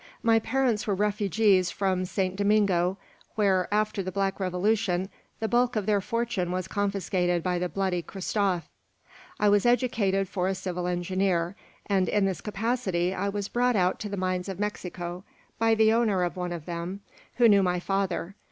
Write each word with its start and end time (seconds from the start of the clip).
My 0.23 0.39
parents 0.39 0.87
were 0.87 0.95
refugees 0.95 1.69
from 1.69 2.05
Saint 2.05 2.35
Domingo, 2.35 2.97
where, 3.35 3.67
after 3.71 4.01
the 4.01 4.11
black 4.11 4.39
revolution, 4.39 5.09
the 5.39 5.47
bulk 5.47 5.75
of 5.75 5.85
their 5.85 6.01
fortune 6.01 6.51
was 6.51 6.67
confiscated 6.67 7.43
by 7.43 7.59
the 7.59 7.69
bloody 7.69 8.01
Christophe. 8.01 8.67
"I 9.39 9.47
was 9.49 9.63
educated 9.63 10.27
for 10.27 10.47
a 10.47 10.55
civil 10.55 10.87
engineer; 10.87 11.55
and, 11.85 12.09
in 12.09 12.25
this 12.25 12.41
capacity, 12.41 13.13
I 13.13 13.29
was 13.29 13.47
brought 13.47 13.75
out 13.75 13.99
to 13.99 14.09
the 14.09 14.17
mines 14.17 14.49
of 14.49 14.59
Mexico, 14.59 15.23
by 15.59 15.75
the 15.75 15.93
owner 15.93 16.23
of 16.23 16.35
one 16.35 16.51
of 16.51 16.65
them, 16.65 17.01
who 17.35 17.47
knew 17.47 17.61
my 17.61 17.79
father. 17.79 18.33